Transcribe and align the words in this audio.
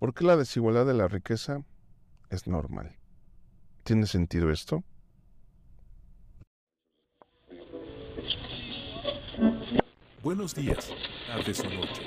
¿Por 0.00 0.14
qué 0.14 0.24
la 0.24 0.34
desigualdad 0.34 0.86
de 0.86 0.94
la 0.94 1.08
riqueza 1.08 1.62
es 2.30 2.46
normal? 2.46 2.96
¿Tiene 3.84 4.06
sentido 4.06 4.50
esto? 4.50 4.82
Buenos 10.22 10.54
días, 10.54 10.90
tardes 11.26 11.60
o 11.60 11.64
noches. 11.64 12.00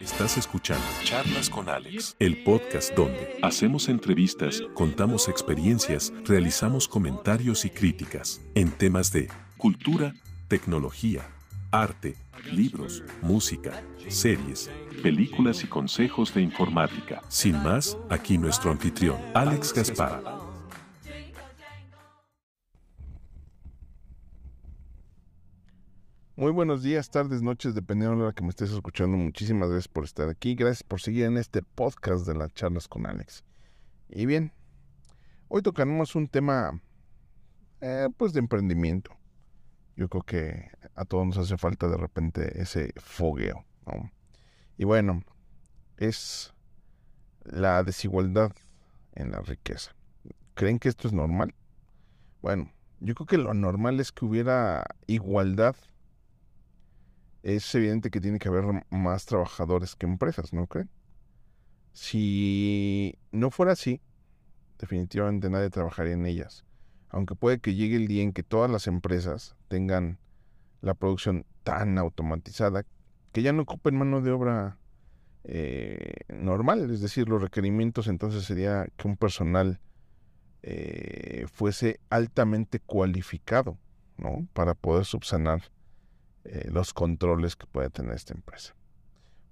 Estás 0.00 0.36
escuchando 0.36 0.84
Charlas 1.02 1.48
con 1.48 1.70
Alex, 1.70 2.14
el 2.18 2.44
podcast 2.44 2.94
donde 2.94 3.38
hacemos 3.40 3.88
entrevistas, 3.88 4.62
contamos 4.74 5.26
experiencias, 5.26 6.12
realizamos 6.26 6.88
comentarios 6.88 7.64
y 7.64 7.70
críticas 7.70 8.42
en 8.54 8.70
temas 8.70 9.12
de 9.12 9.30
cultura, 9.56 10.12
tecnología, 10.48 11.26
arte, 11.72 12.16
libros, 12.52 13.04
música, 13.22 13.82
series, 14.08 14.68
películas 15.02 15.62
y 15.62 15.68
consejos 15.68 16.34
de 16.34 16.42
informática. 16.42 17.22
Sin 17.28 17.62
más, 17.62 17.96
aquí 18.08 18.38
nuestro 18.38 18.72
anfitrión, 18.72 19.16
Alex 19.34 19.72
Gaspar. 19.72 20.40
Muy 26.34 26.52
buenos 26.52 26.82
días, 26.82 27.10
tardes, 27.10 27.42
noches, 27.42 27.74
dependiendo 27.74 28.12
de 28.12 28.18
la 28.18 28.24
hora 28.28 28.34
que 28.34 28.42
me 28.42 28.48
estés 28.48 28.70
escuchando. 28.70 29.16
Muchísimas 29.16 29.68
gracias 29.68 29.88
por 29.88 30.04
estar 30.04 30.28
aquí. 30.30 30.54
Gracias 30.54 30.82
por 30.82 31.00
seguir 31.00 31.26
en 31.26 31.36
este 31.36 31.62
podcast 31.62 32.26
de 32.26 32.34
las 32.34 32.52
charlas 32.54 32.88
con 32.88 33.06
Alex. 33.06 33.44
Y 34.08 34.24
bien, 34.24 34.52
hoy 35.48 35.60
tocaremos 35.60 36.16
un 36.16 36.26
tema, 36.28 36.80
eh, 37.82 38.08
pues, 38.16 38.32
de 38.32 38.40
emprendimiento. 38.40 39.19
Yo 40.00 40.08
creo 40.08 40.22
que 40.22 40.70
a 40.94 41.04
todos 41.04 41.26
nos 41.26 41.36
hace 41.36 41.58
falta 41.58 41.86
de 41.86 41.98
repente 41.98 42.62
ese 42.62 42.94
fogueo. 42.96 43.66
Y 44.78 44.84
bueno, 44.84 45.22
es 45.98 46.54
la 47.44 47.84
desigualdad 47.84 48.50
en 49.12 49.30
la 49.30 49.40
riqueza. 49.40 49.94
¿Creen 50.54 50.78
que 50.78 50.88
esto 50.88 51.06
es 51.06 51.12
normal? 51.12 51.54
Bueno, 52.40 52.72
yo 53.00 53.14
creo 53.14 53.26
que 53.26 53.36
lo 53.36 53.52
normal 53.52 54.00
es 54.00 54.10
que 54.10 54.24
hubiera 54.24 54.86
igualdad 55.06 55.76
es 57.42 57.74
evidente 57.74 58.10
que 58.10 58.22
tiene 58.22 58.38
que 58.38 58.48
haber 58.48 58.64
más 58.88 59.26
trabajadores 59.26 59.96
que 59.96 60.06
empresas, 60.06 60.54
¿no 60.54 60.66
creen? 60.66 60.88
Si 61.92 63.18
no 63.32 63.50
fuera 63.50 63.72
así, 63.72 64.00
definitivamente 64.78 65.50
nadie 65.50 65.68
trabajaría 65.68 66.14
en 66.14 66.24
ellas. 66.24 66.64
Aunque 67.10 67.34
puede 67.34 67.60
que 67.60 67.74
llegue 67.74 67.96
el 67.96 68.08
día 68.08 68.22
en 68.22 68.32
que 68.32 68.42
todas 68.42 68.70
las 68.70 68.86
empresas 68.86 69.56
tengan 69.70 70.18
la 70.82 70.94
producción 70.94 71.46
tan 71.62 71.96
automatizada 71.96 72.84
que 73.32 73.42
ya 73.42 73.52
no 73.52 73.62
ocupen 73.62 73.96
mano 73.96 74.20
de 74.20 74.32
obra 74.32 74.76
eh, 75.44 76.12
normal, 76.28 76.90
es 76.90 77.00
decir, 77.00 77.28
los 77.28 77.40
requerimientos 77.40 78.08
entonces 78.08 78.44
sería 78.44 78.88
que 78.96 79.06
un 79.06 79.16
personal 79.16 79.80
eh, 80.62 81.46
fuese 81.52 82.00
altamente 82.10 82.80
cualificado, 82.80 83.78
¿no? 84.18 84.46
Para 84.52 84.74
poder 84.74 85.04
subsanar 85.04 85.62
eh, 86.44 86.68
los 86.72 86.92
controles 86.92 87.54
que 87.54 87.66
puede 87.66 87.90
tener 87.90 88.14
esta 88.14 88.34
empresa. 88.34 88.74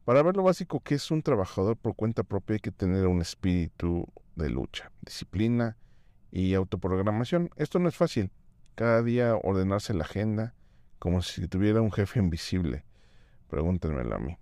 Para 0.05 0.23
ver 0.23 0.37
lo 0.37 0.43
básico 0.43 0.81
que 0.81 0.97
es 0.97 1.11
un 1.11 1.23
trabajador 1.23 1.77
por 1.77 1.95
cuenta 1.95 2.25
propia 2.25 2.55
hay 2.55 2.61
que 2.61 2.73
tener 2.73 3.07
un 3.07 3.21
espíritu 3.21 4.07
de 4.35 4.51
lucha, 4.51 4.91
disciplina 5.03 5.77
y 6.33 6.55
autoprogramación. 6.55 7.51
Esto 7.57 7.79
no 7.79 7.89
es 7.89 7.97
fácil. 7.97 8.31
Cada 8.79 9.03
día 9.03 9.35
ordenarse 9.35 9.93
la 9.93 10.05
agenda 10.05 10.55
como 11.01 11.21
si 11.21 11.49
tuviera 11.49 11.83
un 11.83 11.91
jefe 11.91 12.21
invisible. 12.21 12.85
Pregúntenmelo 13.49 14.15
a 14.15 14.21
mí. 14.21 14.39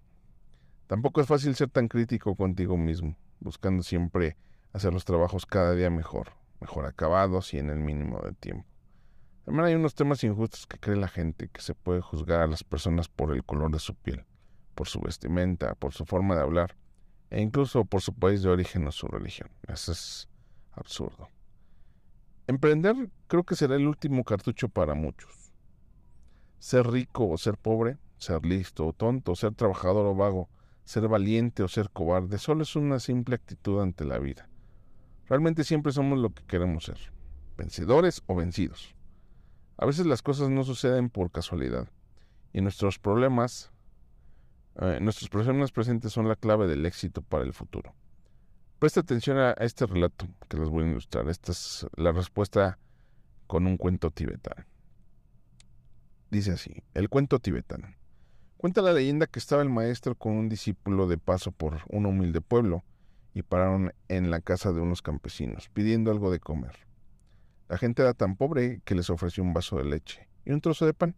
Tampoco 0.88 1.22
es 1.22 1.26
fácil 1.26 1.54
ser 1.54 1.70
tan 1.70 1.88
crítico 1.88 2.36
contigo 2.36 2.76
mismo, 2.76 3.16
buscando 3.40 3.82
siempre 3.82 4.36
hacer 4.74 4.92
los 4.92 5.06
trabajos 5.06 5.46
cada 5.46 5.74
día 5.74 5.88
mejor, 5.88 6.32
mejor 6.60 6.84
acabados 6.84 7.54
y 7.54 7.58
en 7.58 7.70
el 7.70 7.78
mínimo 7.78 8.20
de 8.20 8.32
tiempo. 8.32 8.68
También 9.46 9.68
hay 9.68 9.74
unos 9.74 9.94
temas 9.94 10.22
injustos 10.22 10.66
que 10.66 10.78
cree 10.78 10.96
la 10.96 11.08
gente, 11.08 11.48
que 11.48 11.62
se 11.62 11.72
puede 11.74 12.02
juzgar 12.02 12.42
a 12.42 12.46
las 12.46 12.62
personas 12.62 13.08
por 13.08 13.34
el 13.34 13.42
color 13.42 13.70
de 13.70 13.78
su 13.78 13.94
piel, 13.94 14.26
por 14.74 14.86
su 14.86 15.00
vestimenta, 15.00 15.76
por 15.76 15.94
su 15.94 16.04
forma 16.04 16.34
de 16.34 16.42
hablar, 16.42 16.76
e 17.30 17.40
incluso 17.40 17.86
por 17.86 18.02
su 18.02 18.12
país 18.12 18.42
de 18.42 18.50
origen 18.50 18.86
o 18.86 18.92
su 18.92 19.08
religión. 19.08 19.48
Eso 19.66 19.92
es 19.92 20.28
absurdo. 20.72 21.30
Emprender 22.48 23.10
creo 23.26 23.42
que 23.42 23.56
será 23.56 23.74
el 23.74 23.88
último 23.88 24.22
cartucho 24.22 24.68
para 24.68 24.94
muchos. 24.94 25.52
Ser 26.60 26.86
rico 26.86 27.28
o 27.28 27.36
ser 27.38 27.58
pobre, 27.58 27.98
ser 28.18 28.46
listo 28.46 28.86
o 28.86 28.92
tonto, 28.92 29.34
ser 29.34 29.54
trabajador 29.54 30.06
o 30.06 30.14
vago, 30.14 30.48
ser 30.84 31.08
valiente 31.08 31.64
o 31.64 31.68
ser 31.68 31.90
cobarde, 31.90 32.38
solo 32.38 32.62
es 32.62 32.76
una 32.76 33.00
simple 33.00 33.34
actitud 33.34 33.80
ante 33.80 34.04
la 34.04 34.20
vida. 34.20 34.48
Realmente 35.28 35.64
siempre 35.64 35.90
somos 35.90 36.20
lo 36.20 36.32
que 36.32 36.44
queremos 36.44 36.84
ser, 36.84 37.12
vencedores 37.56 38.22
o 38.26 38.36
vencidos. 38.36 38.94
A 39.76 39.84
veces 39.84 40.06
las 40.06 40.22
cosas 40.22 40.48
no 40.48 40.62
suceden 40.62 41.10
por 41.10 41.32
casualidad 41.32 41.88
y 42.52 42.60
nuestros 42.60 43.00
problemas, 43.00 43.72
eh, 44.76 44.98
nuestros 45.00 45.28
problemas 45.28 45.72
presentes 45.72 46.12
son 46.12 46.28
la 46.28 46.36
clave 46.36 46.68
del 46.68 46.86
éxito 46.86 47.22
para 47.22 47.42
el 47.42 47.52
futuro. 47.52 47.92
Presta 48.78 49.00
atención 49.00 49.38
a 49.38 49.52
este 49.52 49.86
relato 49.86 50.28
que 50.50 50.58
les 50.58 50.68
voy 50.68 50.84
a 50.84 50.88
ilustrar. 50.88 51.26
Esta 51.30 51.52
es 51.52 51.86
la 51.96 52.12
respuesta 52.12 52.78
con 53.46 53.66
un 53.66 53.78
cuento 53.78 54.10
tibetano. 54.10 54.66
Dice 56.30 56.52
así, 56.52 56.82
el 56.92 57.08
cuento 57.08 57.38
tibetano. 57.38 57.88
Cuenta 58.58 58.82
la 58.82 58.92
leyenda 58.92 59.26
que 59.28 59.38
estaba 59.38 59.62
el 59.62 59.70
maestro 59.70 60.14
con 60.14 60.34
un 60.34 60.50
discípulo 60.50 61.06
de 61.06 61.16
paso 61.16 61.52
por 61.52 61.80
un 61.88 62.04
humilde 62.04 62.42
pueblo 62.42 62.84
y 63.32 63.42
pararon 63.42 63.94
en 64.08 64.30
la 64.30 64.42
casa 64.42 64.74
de 64.74 64.80
unos 64.82 65.00
campesinos 65.00 65.70
pidiendo 65.70 66.10
algo 66.10 66.30
de 66.30 66.40
comer. 66.40 66.76
La 67.70 67.78
gente 67.78 68.02
era 68.02 68.12
tan 68.12 68.36
pobre 68.36 68.82
que 68.84 68.94
les 68.94 69.08
ofreció 69.08 69.42
un 69.42 69.54
vaso 69.54 69.78
de 69.78 69.84
leche 69.84 70.28
y 70.44 70.52
un 70.52 70.60
trozo 70.60 70.84
de 70.84 70.92
pan. 70.92 71.16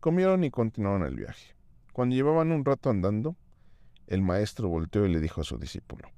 Comieron 0.00 0.44
y 0.44 0.50
continuaron 0.50 1.04
el 1.06 1.16
viaje. 1.16 1.56
Cuando 1.94 2.14
llevaban 2.14 2.52
un 2.52 2.66
rato 2.66 2.90
andando, 2.90 3.34
el 4.08 4.20
maestro 4.20 4.68
volteó 4.68 5.06
y 5.06 5.12
le 5.12 5.20
dijo 5.20 5.40
a 5.40 5.44
su 5.44 5.56
discípulo, 5.56 6.10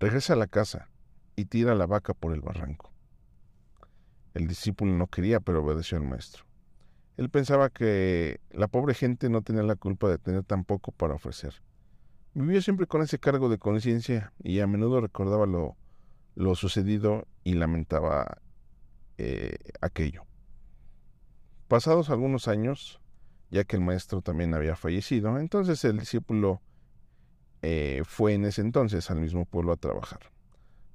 Regresa 0.00 0.34
a 0.34 0.36
la 0.36 0.46
casa 0.46 0.88
y 1.34 1.46
tira 1.46 1.74
la 1.74 1.86
vaca 1.86 2.14
por 2.14 2.32
el 2.32 2.40
barranco. 2.40 2.92
El 4.34 4.46
discípulo 4.46 4.92
no 4.92 5.08
quería, 5.08 5.40
pero 5.40 5.64
obedeció 5.64 5.98
al 5.98 6.04
maestro. 6.04 6.44
Él 7.16 7.30
pensaba 7.30 7.68
que 7.68 8.40
la 8.50 8.68
pobre 8.68 8.94
gente 8.94 9.28
no 9.28 9.42
tenía 9.42 9.64
la 9.64 9.74
culpa 9.74 10.08
de 10.08 10.18
tener 10.18 10.44
tan 10.44 10.64
poco 10.64 10.92
para 10.92 11.14
ofrecer. 11.14 11.54
Vivió 12.34 12.62
siempre 12.62 12.86
con 12.86 13.02
ese 13.02 13.18
cargo 13.18 13.48
de 13.48 13.58
conciencia 13.58 14.32
y 14.40 14.60
a 14.60 14.68
menudo 14.68 15.00
recordaba 15.00 15.46
lo, 15.46 15.76
lo 16.36 16.54
sucedido 16.54 17.26
y 17.42 17.54
lamentaba 17.54 18.38
eh, 19.16 19.56
aquello. 19.80 20.22
Pasados 21.66 22.10
algunos 22.10 22.46
años, 22.46 23.00
ya 23.50 23.64
que 23.64 23.74
el 23.74 23.82
maestro 23.82 24.22
también 24.22 24.54
había 24.54 24.76
fallecido, 24.76 25.36
entonces 25.38 25.84
el 25.84 25.98
discípulo 25.98 26.62
eh, 27.62 28.02
fue 28.04 28.34
en 28.34 28.44
ese 28.44 28.60
entonces 28.60 29.10
al 29.10 29.20
mismo 29.20 29.44
pueblo 29.44 29.72
a 29.72 29.76
trabajar. 29.76 30.20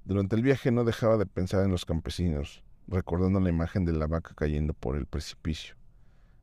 Durante 0.06 0.35
el 0.35 0.44
viaje 0.44 0.72
no 0.72 0.84
dejaba 0.84 1.18
de 1.18 1.25
pensar 1.25 1.63
en 1.63 1.72
los 1.72 1.85
campesinos, 1.85 2.63
recordando 2.88 3.40
la 3.40 3.50
imagen 3.50 3.85
de 3.85 3.94
la 3.94 4.07
vaca 4.07 4.34
cayendo 4.35 4.74
por 4.74 4.96
el 4.97 5.06
precipicio. 5.06 5.75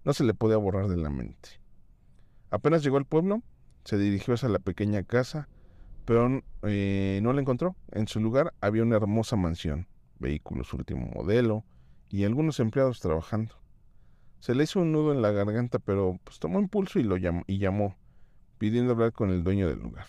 No 0.05 0.13
se 0.13 0.25
le 0.25 0.35
podía 0.35 0.57
borrar 0.57 0.89
de 0.89 0.97
la 0.97 1.11
mente. 1.11 1.61
Apenas 2.51 2.83
llegó 2.83 2.97
al 2.97 3.05
pueblo, 3.05 3.43
se 3.85 3.99
dirigió 3.99 4.35
hacia 4.35 4.49
la 4.49 4.59
pequeña 4.59 5.03
casa, 5.03 5.49
pero 6.05 6.43
eh, 6.63 7.21
no 7.23 7.33
la 7.33 7.41
encontró. 7.41 7.77
En 7.93 8.09
su 8.09 8.21
lugar 8.21 8.55
había 8.61 8.83
una 8.83 8.97
hermosa 8.97 9.37
mansión, 9.37 9.87
vehículos 10.19 10.73
último 10.73 11.07
modelo 11.15 11.65
y 12.09 12.25
algunos 12.25 12.61
empleados 12.61 13.01
trabajando. 13.01 13.55
Se 14.41 14.55
le 14.55 14.65
hizo 14.65 14.81
un 14.81 14.93
nudo 14.93 15.13
en 15.13 15.21
la 15.21 15.33
garganta, 15.33 15.79
pero 15.79 16.19
pues 16.25 16.39
tomó 16.39 16.61
impulso 16.61 16.99
y 16.99 17.03
lo 17.03 17.17
y 17.19 17.59
llamó, 17.59 17.97
pidiendo 18.61 18.93
hablar 18.93 19.15
con 19.15 19.31
el 19.31 19.43
dueño 19.43 19.69
del 19.69 19.79
lugar. 19.79 20.07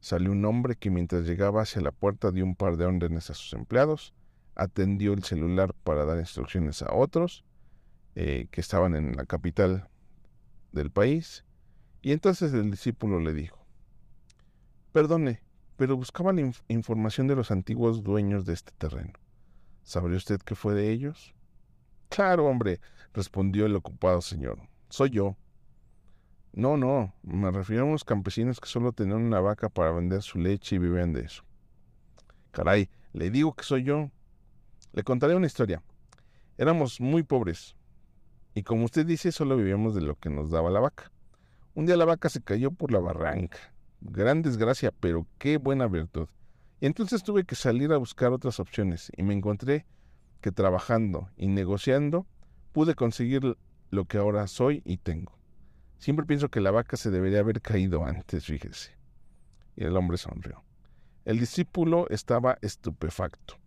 Salió 0.00 0.32
un 0.32 0.42
hombre 0.46 0.76
que 0.76 0.88
mientras 0.88 1.26
llegaba 1.26 1.60
hacia 1.60 1.82
la 1.82 1.92
puerta 1.92 2.30
dio 2.30 2.42
un 2.42 2.56
par 2.56 2.78
de 2.78 2.86
órdenes 2.86 3.28
a 3.28 3.34
sus 3.34 3.52
empleados, 3.52 4.14
atendió 4.54 5.12
el 5.12 5.22
celular 5.22 5.74
para 5.84 6.06
dar 6.06 6.18
instrucciones 6.18 6.80
a 6.80 6.94
otros 6.94 7.44
eh, 8.14 8.48
que 8.50 8.62
estaban 8.62 8.96
en 8.96 9.14
la 9.16 9.26
capital 9.26 9.86
del 10.72 10.90
país, 10.90 11.44
y 12.00 12.12
entonces 12.12 12.54
el 12.54 12.70
discípulo 12.70 13.20
le 13.20 13.34
dijo, 13.34 13.58
Perdone, 14.92 15.42
pero 15.76 15.94
buscaba 15.94 16.32
la 16.32 16.50
información 16.68 17.26
de 17.26 17.36
los 17.36 17.50
antiguos 17.50 18.02
dueños 18.02 18.46
de 18.46 18.54
este 18.54 18.72
terreno. 18.78 19.12
¿Sabría 19.82 20.16
usted 20.16 20.40
qué 20.40 20.54
fue 20.54 20.72
de 20.72 20.90
ellos? 20.90 21.34
Claro, 22.08 22.46
hombre, 22.46 22.80
respondió 23.12 23.66
el 23.66 23.76
ocupado 23.76 24.22
señor. 24.22 24.58
Soy 24.88 25.10
yo. 25.10 25.36
No, 26.52 26.76
no, 26.76 27.14
me 27.22 27.50
refiero 27.50 27.82
a 27.82 27.86
unos 27.86 28.04
campesinos 28.04 28.60
que 28.60 28.68
solo 28.68 28.92
tenían 28.92 29.22
una 29.22 29.40
vaca 29.40 29.68
para 29.68 29.92
vender 29.92 30.22
su 30.22 30.38
leche 30.38 30.76
y 30.76 30.78
vivían 30.78 31.12
de 31.12 31.22
eso. 31.22 31.44
Caray, 32.50 32.88
le 33.12 33.30
digo 33.30 33.54
que 33.54 33.64
soy 33.64 33.84
yo. 33.84 34.10
Le 34.92 35.04
contaré 35.04 35.36
una 35.36 35.46
historia. 35.46 35.82
Éramos 36.56 37.00
muy 37.00 37.22
pobres. 37.22 37.76
Y 38.54 38.62
como 38.62 38.84
usted 38.84 39.06
dice, 39.06 39.30
solo 39.30 39.56
vivíamos 39.56 39.94
de 39.94 40.00
lo 40.00 40.16
que 40.16 40.30
nos 40.30 40.50
daba 40.50 40.70
la 40.70 40.80
vaca. 40.80 41.12
Un 41.74 41.86
día 41.86 41.96
la 41.96 42.04
vaca 42.04 42.28
se 42.28 42.42
cayó 42.42 42.72
por 42.72 42.90
la 42.90 42.98
barranca 42.98 43.58
Gran 44.00 44.42
desgracia, 44.42 44.92
pero 44.92 45.26
qué 45.38 45.58
buena 45.58 45.86
virtud. 45.86 46.28
Y 46.80 46.86
entonces 46.86 47.22
tuve 47.22 47.44
que 47.44 47.54
salir 47.54 47.92
a 47.92 47.96
buscar 47.96 48.32
otras 48.32 48.60
opciones 48.60 49.10
y 49.16 49.22
me 49.22 49.34
encontré 49.34 49.86
que 50.40 50.52
trabajando 50.52 51.28
y 51.36 51.48
negociando 51.48 52.26
pude 52.72 52.94
conseguir 52.94 53.56
lo 53.90 54.04
que 54.04 54.18
ahora 54.18 54.46
soy 54.46 54.82
y 54.84 54.98
tengo. 54.98 55.37
Siempre 55.98 56.26
pienso 56.26 56.48
que 56.48 56.60
la 56.60 56.70
vaca 56.70 56.96
se 56.96 57.10
debería 57.10 57.40
haber 57.40 57.60
caído 57.60 58.04
antes, 58.04 58.46
fíjese. 58.46 58.96
Y 59.76 59.84
el 59.84 59.96
hombre 59.96 60.16
sonrió. 60.16 60.64
El 61.24 61.40
discípulo 61.40 62.06
estaba 62.08 62.58
estupefacto 62.62 63.58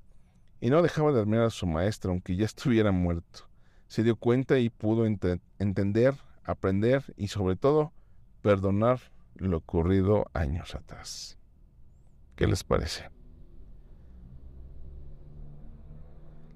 y 0.61 0.69
no 0.69 0.81
dejaba 0.81 1.11
de 1.11 1.19
admirar 1.19 1.45
a 1.45 1.49
su 1.49 1.67
maestro, 1.67 2.11
aunque 2.11 2.35
ya 2.35 2.45
estuviera 2.45 2.91
muerto. 2.91 3.49
Se 3.87 4.03
dio 4.03 4.15
cuenta 4.15 4.57
y 4.59 4.69
pudo 4.69 5.05
entender, 5.05 6.15
aprender 6.45 7.03
y 7.17 7.27
sobre 7.27 7.57
todo 7.57 7.91
perdonar 8.41 8.99
lo 9.35 9.57
ocurrido 9.57 10.27
años 10.33 10.75
atrás. 10.75 11.37
¿Qué 12.35 12.47
les 12.47 12.63
parece? 12.63 13.09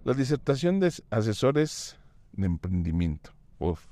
La 0.05 0.13
disertación 0.13 0.79
de 0.79 0.93
asesores 1.09 1.97
de 2.31 2.45
emprendimiento. 2.45 3.31
Uf. 3.59 3.85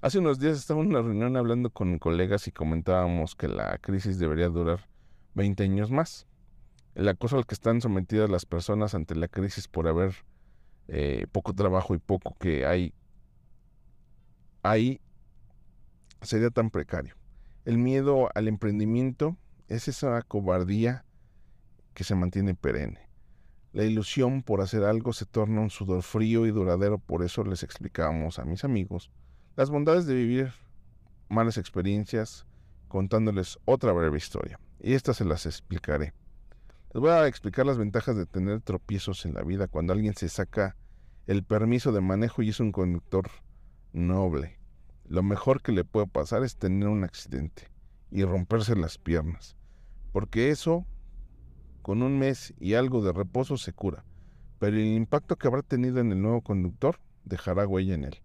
Hace 0.00 0.20
unos 0.20 0.38
días 0.38 0.56
estaba 0.56 0.80
en 0.80 0.90
una 0.90 1.02
reunión 1.02 1.36
hablando 1.36 1.70
con 1.70 1.98
colegas 1.98 2.46
y 2.46 2.52
comentábamos 2.52 3.34
que 3.34 3.48
la 3.48 3.78
crisis 3.78 4.16
debería 4.20 4.48
durar 4.48 4.88
20 5.34 5.64
años 5.64 5.90
más. 5.90 6.28
El 6.94 7.08
acoso 7.08 7.36
al 7.36 7.46
que 7.46 7.54
están 7.54 7.80
sometidas 7.80 8.30
las 8.30 8.46
personas 8.46 8.94
ante 8.94 9.16
la 9.16 9.26
crisis 9.26 9.66
por 9.66 9.88
haber 9.88 10.14
eh, 10.86 11.26
poco 11.32 11.52
trabajo 11.52 11.96
y 11.96 11.98
poco 11.98 12.36
que 12.38 12.64
hay 12.64 12.94
ahí 14.62 15.00
sería 16.22 16.50
tan 16.50 16.70
precario. 16.70 17.16
El 17.64 17.78
miedo 17.78 18.28
al 18.36 18.46
emprendimiento 18.46 19.36
es 19.66 19.88
esa 19.88 20.22
cobardía 20.22 21.04
que 21.94 22.04
se 22.04 22.14
mantiene 22.14 22.54
perenne. 22.54 23.00
La 23.72 23.82
ilusión 23.82 24.44
por 24.44 24.60
hacer 24.60 24.84
algo 24.84 25.12
se 25.12 25.26
torna 25.26 25.60
un 25.60 25.70
sudor 25.70 26.04
frío 26.04 26.46
y 26.46 26.52
duradero, 26.52 26.98
por 26.98 27.24
eso 27.24 27.42
les 27.42 27.64
explicábamos 27.64 28.38
a 28.38 28.44
mis 28.44 28.62
amigos 28.62 29.10
las 29.58 29.70
bondades 29.70 30.06
de 30.06 30.14
vivir 30.14 30.52
malas 31.28 31.58
experiencias 31.58 32.46
contándoles 32.86 33.58
otra 33.64 33.90
breve 33.90 34.16
historia. 34.16 34.60
Y 34.78 34.92
estas 34.92 35.16
se 35.16 35.24
las 35.24 35.46
explicaré. 35.46 36.14
Les 36.94 37.00
voy 37.00 37.10
a 37.10 37.26
explicar 37.26 37.66
las 37.66 37.76
ventajas 37.76 38.14
de 38.14 38.24
tener 38.24 38.60
tropiezos 38.60 39.26
en 39.26 39.34
la 39.34 39.42
vida 39.42 39.66
cuando 39.66 39.92
alguien 39.92 40.14
se 40.14 40.28
saca 40.28 40.76
el 41.26 41.42
permiso 41.42 41.90
de 41.90 42.00
manejo 42.00 42.42
y 42.42 42.50
es 42.50 42.60
un 42.60 42.70
conductor 42.70 43.30
noble. 43.92 44.60
Lo 45.08 45.24
mejor 45.24 45.60
que 45.60 45.72
le 45.72 45.82
puede 45.82 46.06
pasar 46.06 46.44
es 46.44 46.56
tener 46.56 46.88
un 46.88 47.02
accidente 47.02 47.64
y 48.12 48.22
romperse 48.22 48.76
las 48.76 48.96
piernas, 48.96 49.56
porque 50.12 50.50
eso 50.50 50.86
con 51.82 52.04
un 52.04 52.16
mes 52.16 52.54
y 52.60 52.74
algo 52.74 53.02
de 53.02 53.12
reposo 53.12 53.56
se 53.56 53.72
cura, 53.72 54.04
pero 54.60 54.76
el 54.76 54.86
impacto 54.86 55.34
que 55.34 55.48
habrá 55.48 55.62
tenido 55.62 55.98
en 55.98 56.12
el 56.12 56.22
nuevo 56.22 56.42
conductor 56.42 57.00
dejará 57.24 57.66
huella 57.66 57.94
en 57.94 58.04
él. 58.04 58.22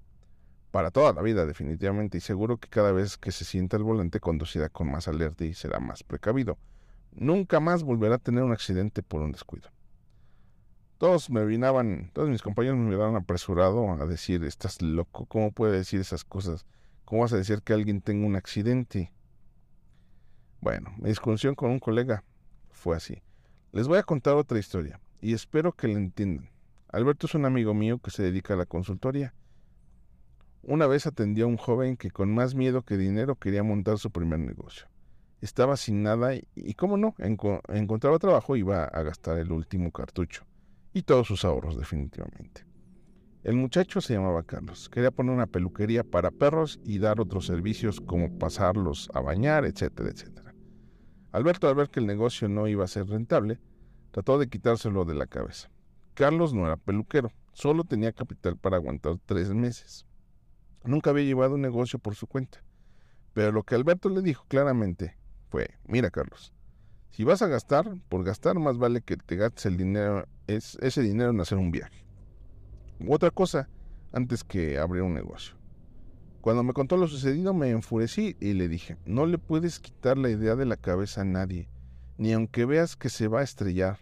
Para 0.74 0.90
toda 0.90 1.14
la 1.14 1.22
vida, 1.22 1.46
definitivamente, 1.46 2.18
y 2.18 2.22
seguro 2.22 2.58
que 2.58 2.68
cada 2.68 2.92
vez 2.92 3.16
que 3.20 3.31
se 3.31 3.46
sienta 3.46 3.78
al 3.78 3.84
volante 3.84 4.20
conducirá 4.20 4.70
con 4.70 4.90
más 4.90 5.08
alerta 5.08 5.46
y 5.46 5.54
será 5.54 5.80
más 5.80 6.02
precavido. 6.02 6.58
Nunca 7.12 7.60
más 7.60 7.84
volverá 7.84 8.16
a 8.16 8.18
tener 8.18 8.44
un 8.44 8.54
accidente 8.54 9.04
por 9.04 9.22
un 9.22 9.31
descuido. 9.31 9.70
Todos 10.98 11.30
me 11.30 11.46
vinaban, 11.46 12.10
todos 12.12 12.28
mis 12.28 12.42
compañeros 12.42 12.80
me 12.80 12.86
miraban 12.86 13.16
apresurado 13.16 13.88
a 13.92 14.08
decir, 14.08 14.44
estás 14.46 14.81
loco, 14.81 15.28
¿cómo 15.28 15.52
puede 15.52 15.78
decir 15.78 16.00
esas 16.00 16.24
cosas? 16.24 16.66
¿Cómo 17.06 17.22
vas 17.22 17.34
a 17.34 17.38
decir 17.38 17.62
que 17.62 17.74
alguien 17.74 18.02
tenga 18.02 18.26
un 18.26 18.36
accidente? 18.36 19.14
Bueno, 20.60 20.92
mi 20.98 21.10
discusión 21.10 21.54
con 21.54 21.69
un 21.69 21.80
colega 21.80 22.24
fue 22.72 22.98
así. 22.98 23.22
Les 23.74 23.88
voy 23.88 24.00
a 24.00 24.04
contar 24.04 24.34
otra 24.34 24.58
historia 24.58 25.00
y 25.22 25.36
espero 25.36 25.74
que 25.74 25.88
la 25.88 26.00
entiendan. 26.00 26.50
Alberto 26.90 27.28
es 27.28 27.36
un 27.36 27.46
amigo 27.46 27.76
mío 27.76 28.00
que 28.00 28.10
se 28.10 28.24
dedica 28.24 28.56
a 28.56 28.58
la 28.58 28.66
consultoría. 28.66 29.36
Una 30.65 30.88
vez 30.88 31.06
atendió 31.06 31.44
a 31.44 31.50
un 31.50 31.57
joven 31.57 31.98
que 31.98 32.10
con 32.10 32.33
más 32.33 32.56
miedo 32.56 32.83
que 32.83 32.95
dinero 32.95 33.36
quería 33.36 33.63
montar 33.63 33.98
su 33.98 34.12
primer 34.12 34.39
negocio. 34.39 34.88
Estaba 35.42 35.75
sin 35.75 36.04
nada 36.04 36.36
y, 36.36 36.74
cómo 36.75 36.95
no, 36.95 37.15
encontraba 37.18 38.18
trabajo 38.18 38.56
iba 38.56 38.86
a 38.86 39.04
gastar 39.04 39.38
el 39.39 39.51
último 39.51 39.92
cartucho 39.92 40.45
y 40.94 41.01
todos 41.01 41.27
sus 41.27 41.44
ahorros 41.44 41.77
definitivamente. 41.77 42.65
El 43.44 43.57
muchacho 43.57 44.00
se 44.00 44.13
llamaba 44.13 44.44
Carlos. 44.44 44.88
Quería 44.88 45.12
poner 45.12 45.36
una 45.36 45.48
peluquería 45.48 46.06
para 46.06 46.31
perros 46.31 46.80
y 46.86 47.00
dar 47.00 47.19
otros 47.19 47.45
servicios 47.45 48.00
como 48.00 48.39
pasarlos 48.39 49.09
a 49.13 49.19
bañar, 49.19 49.66
etcétera, 49.66 50.12
etcétera. 50.12 50.56
Alberto, 51.33 51.68
al 51.68 51.75
ver 51.75 51.89
que 51.89 52.00
el 52.00 52.07
negocio 52.07 52.48
no 52.48 52.69
iba 52.69 52.86
a 52.86 52.88
ser 52.88 53.07
rentable, 53.07 53.59
trató 54.12 54.39
de 54.39 54.48
quitárselo 54.48 55.04
de 55.04 55.16
la 55.16 55.27
cabeza. 55.27 55.69
Carlos 56.13 56.54
no 56.54 56.66
era 56.66 56.77
peluquero, 56.77 57.33
solo 57.51 57.83
tenía 57.83 58.13
capital 58.13 58.56
para 58.56 58.77
aguantar 58.77 59.18
tres 59.25 59.54
meses. 59.54 60.06
Nunca 60.83 61.12
había 61.12 61.25
llevado 61.25 61.56
un 61.56 61.62
negocio 61.62 62.00
por 62.00 62.15
su 62.15 62.27
cuenta. 62.27 62.63
Pero 63.33 63.51
lo 63.51 63.63
que 63.63 63.75
Alberto 63.75 64.09
le 64.09 64.21
dijo 64.21 64.45
claramente 64.47 65.18
fue, 65.50 65.69
mira 65.85 66.12
Carlos, 66.12 66.53
si 67.12 67.24
vas 67.24 67.41
a 67.41 67.47
gastar, 67.47 67.95
por 68.09 68.24
gastar 68.24 68.59
más 68.59 68.77
vale 68.77 69.01
que 69.01 69.18
te 69.18 69.35
gastes 69.35 69.68
el 69.68 69.77
dinero, 69.77 70.25
es 70.47 70.77
ese 70.81 71.01
dinero 71.01 71.30
en 71.30 71.39
hacer 71.39 71.57
un 71.57 71.71
viaje. 71.71 72.06
otra 73.07 73.31
cosa 73.31 73.69
antes 74.12 74.44
que 74.44 74.77
abrir 74.80 75.03
un 75.03 75.13
negocio. 75.13 75.56
Cuando 76.41 76.63
me 76.63 76.74
contó 76.74 76.97
lo 76.97 77.07
sucedido 77.07 77.53
me 77.53 77.69
enfurecí 77.69 78.35
y 78.39 78.53
le 78.53 78.68
dije, 78.68 78.97
no 79.06 79.25
le 79.25 79.38
puedes 79.38 79.80
quitar 79.80 80.18
la 80.18 80.30
idea 80.30 80.56
de 80.56 80.65
la 80.65 80.75
cabeza 80.75 81.21
a 81.21 81.25
nadie, 81.25 81.69
ni 82.18 82.33
aunque 82.33 82.65
veas 82.65 82.95
que 82.95 83.09
se 83.09 83.27
va 83.27 83.39
a 83.39 83.44
estrellar. 83.44 84.00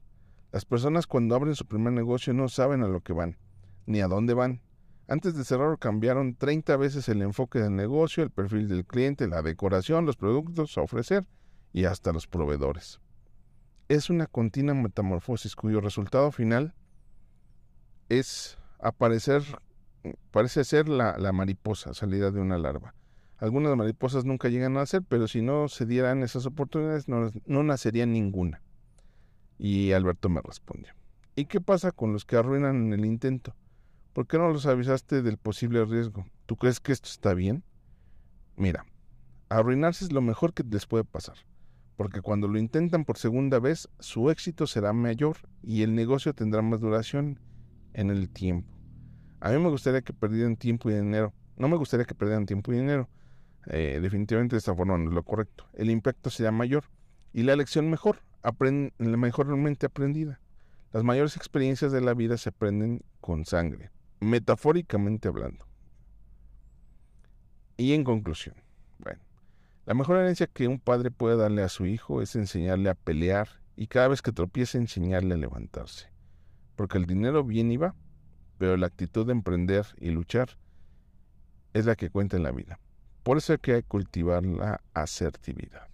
Las 0.52 0.66
personas 0.66 1.06
cuando 1.06 1.36
abren 1.36 1.56
su 1.56 1.66
primer 1.66 1.94
negocio 1.94 2.34
no 2.34 2.50
saben 2.50 2.82
a 2.82 2.88
lo 2.88 3.02
que 3.02 3.14
van, 3.14 3.38
ni 3.86 4.02
a 4.02 4.08
dónde 4.08 4.34
van. 4.34 4.62
Antes 5.12 5.36
de 5.36 5.44
cerrar 5.44 5.78
cambiaron 5.78 6.36
30 6.36 6.78
veces 6.78 7.10
el 7.10 7.22
enfoque 7.22 7.60
del 7.60 7.76
negocio, 7.76 8.24
el 8.24 8.30
perfil 8.30 8.70
del 8.70 8.86
cliente, 8.86 9.28
la 9.28 9.42
decoración, 9.42 10.06
los 10.06 10.16
productos 10.16 10.78
a 10.78 10.84
ofrecer 10.84 11.26
y 11.74 11.84
hasta 11.84 12.14
los 12.14 12.28
proveedores. 12.28 13.02
Es 13.90 14.10
una 14.10 14.26
continua 14.26 14.74
metamorfosis 14.74 15.54
cuyo 15.58 15.82
resultado 15.82 16.32
final 16.32 16.74
es 18.08 18.58
aparecer 18.80 19.44
parece 20.32 20.64
ser 20.64 20.88
la, 20.88 21.18
mariposa 21.34 21.94
salida 21.94 22.32
de 22.32 22.40
una 22.40 22.58
larva. 22.58 22.96
Algunas 23.38 23.76
mariposas 23.76 24.24
nunca 24.24 24.48
llegan 24.48 24.78
a 24.78 24.80
nacer, 24.80 25.04
pero 25.06 25.28
si 25.28 25.42
no 25.42 25.68
se 25.68 25.86
dieran 25.86 26.24
esas 26.24 26.46
oportunidades, 26.46 27.10
no, 27.10 27.30
no 27.46 27.64
nacería 27.64 28.06
ninguna. 28.06 28.62
Y 29.58 29.92
Alberto 29.92 30.30
me 30.30 30.40
respondió. 30.42 30.94
¿Y 31.36 31.48
qué 31.48 31.60
pasa 31.60 31.92
con 31.92 32.14
los 32.14 32.24
que 32.24 32.38
arruinan 32.38 32.94
el 32.94 33.04
intento? 33.04 33.54
¿Por 34.14 34.28
qué 34.28 34.38
no 34.38 34.50
los 34.50 34.66
avisaste 34.66 35.22
del 35.22 35.38
posible 35.38 35.86
riesgo? 35.86 36.26
¿Tú 36.46 36.58
crees 36.58 36.80
que 36.80 36.92
esto 36.92 37.08
está 37.08 37.34
bien? 37.34 37.64
Mira, 38.58 38.86
arruinarse 39.48 40.04
es 40.04 40.12
lo 40.12 40.22
mejor 40.22 40.54
que 40.54 40.64
les 40.64 40.86
puede 40.86 41.06
pasar, 41.06 41.38
porque 41.96 42.22
cuando 42.22 42.50
lo 42.50 42.60
intentan 42.60 43.06
por 43.06 43.18
segunda 43.18 43.60
vez, 43.60 43.88
su 44.00 44.30
éxito 44.30 44.68
será 44.68 44.92
mayor 44.92 45.38
y 45.64 45.84
el 45.84 45.96
negocio 45.96 46.34
tendrá 46.34 46.62
más 46.62 46.82
duración 46.82 47.40
en 47.94 48.10
el 48.10 48.30
tiempo. 48.30 48.70
A 49.40 49.50
mí 49.52 49.58
me 49.60 49.70
gustaría 49.70 50.02
que 50.02 50.14
perdieran 50.14 50.58
tiempo 50.58 50.90
y 50.90 50.94
dinero. 50.94 51.34
No 51.58 51.70
me 51.70 51.78
gustaría 51.78 52.06
que 52.06 52.14
perdieran 52.14 52.46
tiempo 52.46 52.74
y 52.74 52.78
dinero. 52.78 53.10
Eh, 53.68 54.00
definitivamente 54.02 54.56
de 54.56 54.60
esta 54.60 54.76
forma 54.76 54.98
no 54.98 55.10
es 55.10 55.16
lo 55.16 55.24
correcto. 55.24 55.66
El 55.74 55.90
impacto 55.90 56.30
será 56.30 56.52
mayor 56.52 56.84
y 57.34 57.44
la 57.44 57.56
lección 57.56 57.90
mejor, 57.90 58.20
mejormente 59.00 59.86
aprendida. 59.86 60.40
Las 60.92 61.04
mayores 61.04 61.38
experiencias 61.38 61.92
de 61.92 62.02
la 62.02 62.14
vida 62.14 62.38
se 62.38 62.50
aprenden 62.50 63.02
con 63.22 63.46
sangre, 63.46 63.92
metafóricamente 64.22 65.28
hablando. 65.28 65.66
Y 67.76 67.94
en 67.94 68.04
conclusión, 68.04 68.56
bueno, 69.00 69.22
la 69.86 69.94
mejor 69.94 70.18
herencia 70.18 70.48
que 70.48 70.68
un 70.68 70.80
padre 70.80 71.12
puede 71.12 71.36
darle 71.36 71.64
a 71.64 71.70
su 71.70 71.86
hijo 71.86 72.22
es 72.22 72.36
enseñarle 72.36 72.90
a 72.90 72.96
pelear 72.96 73.50
y 73.76 73.88
cada 73.88 74.08
vez 74.08 74.22
que 74.22 74.32
tropiece 74.32 74.78
enseñarle 74.78 75.34
a 75.34 75.38
levantarse. 75.38 76.10
Porque 76.76 76.98
el 76.98 77.08
dinero 77.08 77.44
viene 77.44 77.74
y 77.74 77.78
va, 77.78 77.96
pero 78.58 78.78
la 78.78 78.88
actitud 78.88 79.26
de 79.26 79.32
emprender 79.32 79.88
y 80.00 80.12
luchar 80.12 80.58
es 81.74 81.86
la 81.86 81.96
que 81.96 82.12
cuenta 82.12 82.38
en 82.38 82.44
la 82.44 82.52
vida. 82.52 82.80
Por 83.24 83.38
eso 83.38 83.54
hay 83.54 83.60
que 83.60 83.82
cultivar 83.84 84.46
la 84.46 84.82
asertividad. 84.94 85.88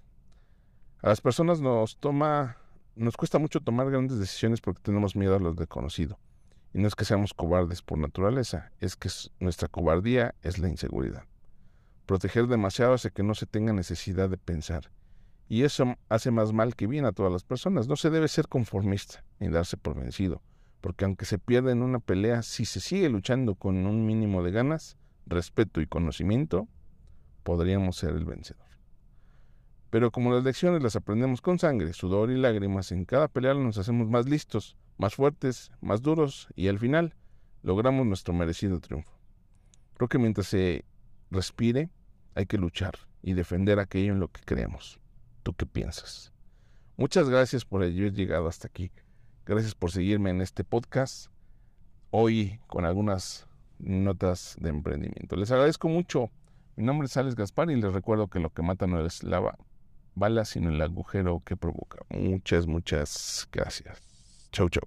A 1.01 1.09
las 1.09 1.21
personas 1.21 1.61
nos 1.61 1.97
toma, 1.97 2.57
nos 2.95 3.15
cuesta 3.15 3.39
mucho 3.39 3.61
tomar 3.61 3.89
grandes 3.89 4.19
decisiones 4.19 4.59
porque 4.59 4.81
tenemos 4.81 5.15
miedo 5.15 5.35
a 5.35 5.39
lo 5.39 5.53
desconocido. 5.53 6.19
No 6.77 6.87
es 6.87 6.95
que 6.95 7.05
seamos 7.05 7.33
cobardes 7.33 7.81
por 7.81 7.97
naturaleza, 7.97 8.71
es 8.79 8.95
que 8.95 9.09
nuestra 9.39 9.67
cobardía 9.67 10.35
es 10.43 10.59
la 10.59 10.69
inseguridad. 10.69 11.23
Proteger 12.05 12.47
demasiado 12.47 12.93
hace 12.93 13.11
que 13.11 13.23
no 13.23 13.35
se 13.35 13.45
tenga 13.45 13.73
necesidad 13.73 14.29
de 14.29 14.37
pensar. 14.37 14.91
Y 15.49 15.63
eso 15.63 15.95
hace 16.09 16.31
más 16.31 16.53
mal 16.53 16.75
que 16.75 16.87
bien 16.87 17.05
a 17.05 17.11
todas 17.11 17.31
las 17.31 17.43
personas. 17.43 17.87
No 17.87 17.95
se 17.95 18.09
debe 18.09 18.27
ser 18.27 18.47
conformista 18.47 19.23
ni 19.39 19.49
darse 19.49 19.77
por 19.77 19.95
vencido 19.99 20.41
porque 20.81 21.05
aunque 21.05 21.25
se 21.25 21.39
pierda 21.39 21.71
en 21.71 21.81
una 21.81 21.99
pelea, 21.99 22.43
si 22.43 22.65
se 22.65 22.79
sigue 22.79 23.09
luchando 23.09 23.55
con 23.55 23.85
un 23.85 24.05
mínimo 24.05 24.43
de 24.43 24.51
ganas, 24.51 24.97
respeto 25.25 25.81
y 25.81 25.87
conocimiento, 25.87 26.67
podríamos 27.43 27.97
ser 27.97 28.11
el 28.11 28.25
vencedor. 28.25 28.65
Pero 29.89 30.11
como 30.11 30.33
las 30.33 30.43
lecciones 30.43 30.83
las 30.83 30.95
aprendemos 30.95 31.41
con 31.41 31.59
sangre, 31.59 31.93
sudor 31.93 32.29
y 32.29 32.37
lágrimas, 32.37 32.91
en 32.91 33.05
cada 33.05 33.27
pelea 33.27 33.53
nos 33.53 33.77
hacemos 33.77 34.09
más 34.09 34.27
listos, 34.27 34.77
más 34.97 35.15
fuertes, 35.15 35.71
más 35.81 36.01
duros 36.01 36.47
y 36.55 36.67
al 36.67 36.79
final 36.79 37.15
logramos 37.63 38.05
nuestro 38.05 38.33
merecido 38.33 38.79
triunfo. 38.79 39.11
Creo 39.95 40.07
que 40.07 40.19
mientras 40.19 40.47
se 40.47 40.85
respire, 41.31 41.89
hay 42.35 42.45
que 42.45 42.57
luchar 42.57 42.95
y 43.21 43.33
defender 43.33 43.79
aquello 43.79 44.13
en 44.13 44.19
lo 44.19 44.27
que 44.27 44.41
creemos. 44.41 44.99
¿Tú 45.43 45.53
qué 45.53 45.65
piensas? 45.65 46.33
Muchas 46.97 47.29
gracias 47.29 47.65
por 47.65 47.83
haber 47.83 48.13
llegado 48.13 48.47
hasta 48.47 48.67
aquí. 48.67 48.91
Gracias 49.45 49.75
por 49.75 49.91
seguirme 49.91 50.29
en 50.29 50.41
este 50.41 50.63
podcast. 50.63 51.31
Hoy 52.09 52.59
con 52.67 52.85
algunas 52.85 53.47
notas 53.79 54.55
de 54.59 54.69
emprendimiento. 54.69 55.35
Les 55.35 55.51
agradezco 55.51 55.89
mucho. 55.89 56.29
Mi 56.75 56.83
nombre 56.83 57.07
es 57.07 57.17
Alex 57.17 57.35
Gaspar 57.35 57.69
y 57.71 57.75
les 57.75 57.93
recuerdo 57.93 58.27
que 58.27 58.39
lo 58.39 58.49
que 58.49 58.61
mata 58.61 58.87
no 58.87 59.03
es 59.05 59.23
la 59.23 59.55
bala, 60.15 60.45
sino 60.45 60.69
el 60.69 60.81
agujero 60.81 61.41
que 61.45 61.57
provoca. 61.57 61.99
Muchas, 62.09 62.67
muchas 62.67 63.47
gracias. 63.51 64.06
Chau, 64.51 64.69
chau. 64.69 64.83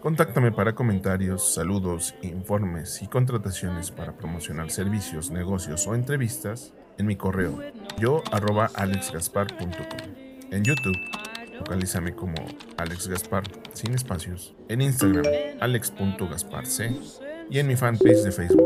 Contáctame 0.00 0.52
para 0.52 0.74
comentarios, 0.74 1.54
saludos, 1.54 2.14
informes 2.22 3.02
y 3.02 3.08
contrataciones 3.08 3.90
para 3.90 4.16
promocionar 4.16 4.70
servicios, 4.70 5.30
negocios 5.30 5.86
o 5.88 5.96
entrevistas 5.96 6.72
en 6.96 7.06
mi 7.06 7.16
correo 7.16 7.60
yo 7.98 8.22
arroba 8.30 8.70
alexgaspar.com. 8.74 10.14
En 10.50 10.62
YouTube, 10.62 10.96
localízame 11.58 12.14
como 12.14 12.34
Alex 12.76 13.08
Gaspar 13.08 13.44
sin 13.72 13.94
espacios. 13.94 14.54
En 14.68 14.80
Instagram, 14.80 15.24
alex.gasparc. 15.60 16.68
Y 17.48 17.60
en 17.60 17.68
mi 17.68 17.76
fanpage 17.76 18.22
de 18.22 18.32
Facebook, 18.32 18.65